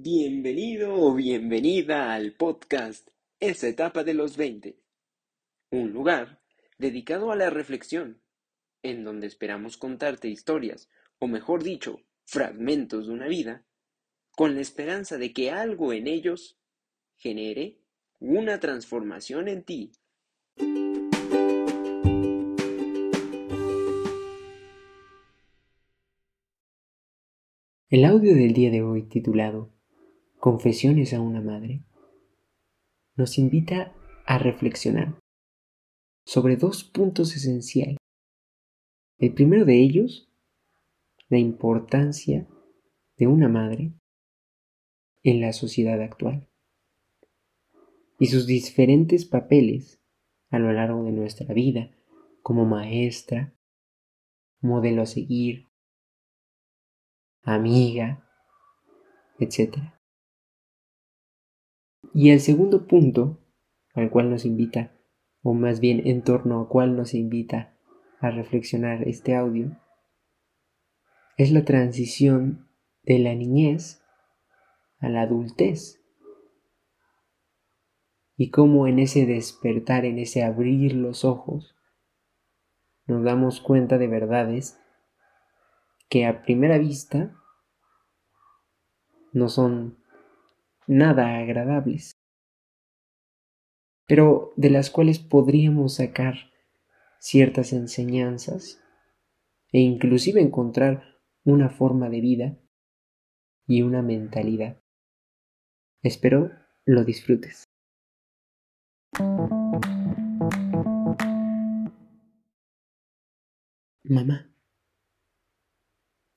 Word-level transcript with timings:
Bienvenido 0.00 0.94
o 0.94 1.12
bienvenida 1.12 2.14
al 2.14 2.32
podcast 2.32 3.08
Esa 3.40 3.66
etapa 3.66 4.04
de 4.04 4.14
los 4.14 4.36
20, 4.36 4.78
un 5.72 5.92
lugar 5.92 6.40
dedicado 6.78 7.32
a 7.32 7.36
la 7.36 7.50
reflexión, 7.50 8.22
en 8.84 9.02
donde 9.02 9.26
esperamos 9.26 9.76
contarte 9.76 10.28
historias, 10.28 10.88
o 11.18 11.26
mejor 11.26 11.64
dicho, 11.64 12.00
fragmentos 12.24 13.08
de 13.08 13.12
una 13.12 13.26
vida, 13.26 13.66
con 14.36 14.54
la 14.54 14.60
esperanza 14.60 15.18
de 15.18 15.32
que 15.32 15.50
algo 15.50 15.92
en 15.92 16.06
ellos 16.06 16.60
genere 17.16 17.80
una 18.20 18.60
transformación 18.60 19.48
en 19.48 19.64
ti. 19.64 19.90
El 27.90 28.04
audio 28.04 28.36
del 28.36 28.52
día 28.52 28.70
de 28.70 28.82
hoy 28.82 29.02
titulado 29.02 29.76
Confesiones 30.40 31.12
a 31.14 31.20
una 31.20 31.40
madre 31.40 31.82
nos 33.16 33.38
invita 33.38 33.92
a 34.24 34.38
reflexionar 34.38 35.18
sobre 36.24 36.56
dos 36.56 36.84
puntos 36.84 37.34
esenciales. 37.34 37.96
El 39.18 39.34
primero 39.34 39.64
de 39.64 39.82
ellos, 39.82 40.30
la 41.28 41.38
importancia 41.38 42.46
de 43.16 43.26
una 43.26 43.48
madre 43.48 43.94
en 45.24 45.40
la 45.40 45.52
sociedad 45.52 46.00
actual 46.00 46.48
y 48.20 48.26
sus 48.26 48.46
diferentes 48.46 49.24
papeles 49.24 50.00
a 50.50 50.60
lo 50.60 50.72
largo 50.72 51.02
de 51.02 51.10
nuestra 51.10 51.52
vida 51.52 51.90
como 52.42 52.64
maestra, 52.64 53.54
modelo 54.60 55.02
a 55.02 55.06
seguir, 55.06 55.66
amiga, 57.42 58.24
etc. 59.40 59.97
Y 62.20 62.30
el 62.30 62.40
segundo 62.40 62.88
punto 62.88 63.38
al 63.94 64.10
cual 64.10 64.28
nos 64.28 64.44
invita, 64.44 64.90
o 65.40 65.54
más 65.54 65.78
bien 65.78 66.04
en 66.04 66.24
torno 66.24 66.58
al 66.58 66.66
cual 66.66 66.96
nos 66.96 67.14
invita 67.14 67.78
a 68.18 68.32
reflexionar 68.32 69.06
este 69.06 69.36
audio, 69.36 69.80
es 71.36 71.52
la 71.52 71.64
transición 71.64 72.68
de 73.04 73.20
la 73.20 73.36
niñez 73.36 74.02
a 74.98 75.08
la 75.08 75.22
adultez. 75.22 76.02
Y 78.36 78.50
cómo 78.50 78.88
en 78.88 78.98
ese 78.98 79.24
despertar, 79.24 80.04
en 80.04 80.18
ese 80.18 80.42
abrir 80.42 80.94
los 80.94 81.24
ojos, 81.24 81.76
nos 83.06 83.22
damos 83.22 83.60
cuenta 83.60 83.96
de 83.96 84.08
verdades 84.08 84.80
que 86.08 86.26
a 86.26 86.42
primera 86.42 86.78
vista 86.78 87.36
no 89.32 89.48
son 89.48 89.98
nada 90.88 91.36
agradables, 91.36 92.17
pero 94.08 94.54
de 94.56 94.70
las 94.70 94.90
cuales 94.90 95.18
podríamos 95.18 95.96
sacar 95.96 96.50
ciertas 97.20 97.74
enseñanzas 97.74 98.80
e 99.70 99.80
inclusive 99.80 100.40
encontrar 100.40 101.20
una 101.44 101.68
forma 101.68 102.08
de 102.08 102.20
vida 102.22 102.58
y 103.66 103.82
una 103.82 104.00
mentalidad. 104.00 104.80
Espero 106.02 106.50
lo 106.86 107.04
disfrutes. 107.04 107.64
Mamá, 114.04 114.50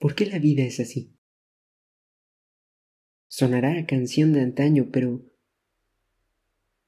¿por 0.00 0.16
qué 0.16 0.26
la 0.26 0.40
vida 0.40 0.64
es 0.64 0.80
así? 0.80 1.16
Sonará 3.28 3.78
a 3.78 3.86
canción 3.86 4.32
de 4.32 4.40
antaño, 4.40 4.88
pero 4.90 5.30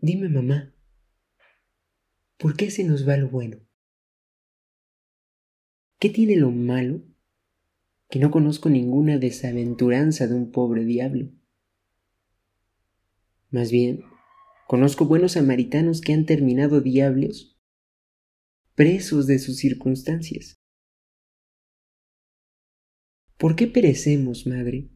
dime 0.02 0.28
mamá, 0.28 0.74
¿por 2.36 2.56
qué 2.56 2.70
se 2.70 2.82
nos 2.82 3.08
va 3.08 3.16
lo 3.16 3.30
bueno? 3.30 3.58
¿Qué 6.00 6.10
tiene 6.10 6.36
lo 6.36 6.50
malo 6.50 7.04
que 8.10 8.18
no 8.18 8.32
conozco 8.32 8.68
ninguna 8.68 9.18
desaventuranza 9.18 10.26
de 10.26 10.34
un 10.34 10.50
pobre 10.50 10.84
diablo? 10.84 11.30
Más 13.50 13.70
bien, 13.70 14.02
conozco 14.66 15.04
buenos 15.06 15.32
samaritanos 15.32 16.00
que 16.00 16.12
han 16.12 16.26
terminado 16.26 16.80
diablos 16.80 17.56
presos 18.74 19.28
de 19.28 19.38
sus 19.38 19.58
circunstancias. 19.58 20.60
¿Por 23.36 23.54
qué 23.54 23.68
perecemos, 23.68 24.46
madre? 24.48 24.88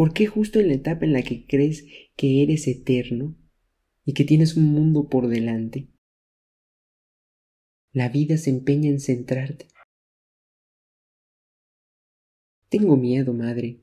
¿Por 0.00 0.14
qué 0.14 0.26
justo 0.26 0.58
en 0.58 0.68
la 0.68 0.72
etapa 0.76 1.04
en 1.04 1.12
la 1.12 1.20
que 1.20 1.44
crees 1.44 1.84
que 2.16 2.42
eres 2.42 2.66
eterno 2.66 3.36
y 4.06 4.14
que 4.14 4.24
tienes 4.24 4.56
un 4.56 4.72
mundo 4.72 5.10
por 5.10 5.28
delante, 5.28 5.90
la 7.92 8.08
vida 8.08 8.38
se 8.38 8.48
empeña 8.48 8.88
en 8.88 8.98
centrarte? 8.98 9.68
Tengo 12.70 12.96
miedo, 12.96 13.34
madre. 13.34 13.82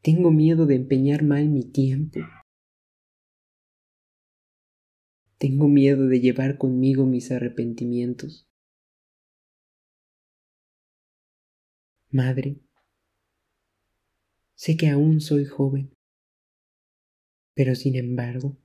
Tengo 0.00 0.30
miedo 0.30 0.64
de 0.64 0.76
empeñar 0.76 1.22
mal 1.22 1.50
mi 1.50 1.64
tiempo. 1.70 2.20
Tengo 5.36 5.68
miedo 5.68 6.06
de 6.06 6.20
llevar 6.20 6.56
conmigo 6.56 7.04
mis 7.04 7.30
arrepentimientos. 7.30 8.48
Madre, 12.10 12.62
Sé 14.62 14.76
que 14.76 14.90
aún 14.90 15.22
soy 15.22 15.46
joven, 15.46 15.96
pero 17.54 17.74
sin 17.74 17.96
embargo, 17.96 18.58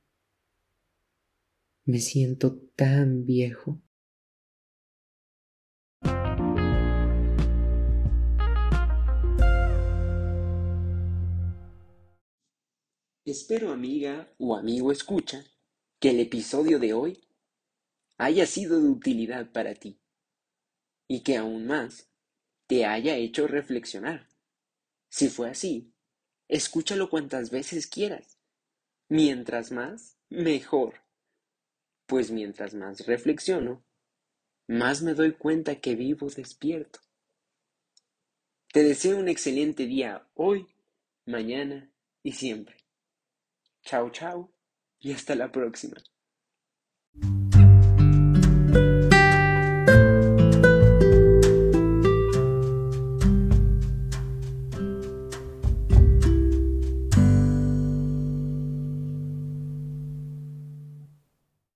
me 1.86 2.00
siento 2.00 2.60
tan 2.76 3.26
viejo. 3.26 3.82
Espero 13.24 13.72
amiga 13.72 14.36
o 14.38 14.58
amigo 14.58 14.92
escucha 14.92 15.46
que 16.02 16.10
el 16.10 16.20
episodio 16.20 16.78
de 16.78 16.92
hoy 16.92 17.26
haya 18.18 18.46
sido 18.48 18.82
de 18.82 18.90
utilidad 18.90 19.50
para 19.54 19.76
ti 19.76 20.02
y 21.08 21.24
que 21.24 21.38
aún 21.38 21.68
más 21.68 22.12
te 22.68 22.86
haya 22.86 23.16
hecho 23.16 23.48
reflexionar 23.48 24.35
si 25.16 25.30
fue 25.30 25.50
así, 25.50 25.94
escúchalo 26.50 27.10
cuantas 27.10 27.50
veces 27.50 27.88
quieras. 27.88 28.38
Mientras 29.08 29.72
más, 29.72 30.18
mejor. 30.28 31.06
Pues 32.06 32.32
mientras 32.32 32.74
más 32.74 33.06
reflexiono, 33.06 33.82
más 34.68 35.02
me 35.04 35.14
doy 35.14 35.32
cuenta 35.32 35.80
que 35.80 35.96
vivo 35.96 36.30
despierto. 36.30 37.00
Te 38.74 38.84
deseo 38.84 39.18
un 39.18 39.30
excelente 39.30 39.86
día 39.86 40.28
hoy, 40.34 40.68
mañana 41.26 41.90
y 42.22 42.34
siempre. 42.34 42.76
Chao, 43.84 44.10
chao 44.10 44.52
y 45.00 45.14
hasta 45.14 45.34
la 45.36 45.50
próxima. 45.50 45.96